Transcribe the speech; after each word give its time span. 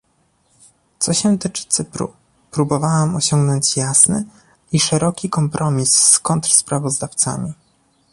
Co 0.99 1.13
się 1.13 1.37
tyczy 1.39 1.65
Cypru, 1.69 2.13
próbowałam 2.51 3.15
osiągnąć 3.15 3.77
jasny 3.77 4.25
i 4.71 4.79
szeroki 4.79 5.29
kompromis 5.29 5.93
z 5.93 6.19
kontrsprawozdawcami 6.19 7.53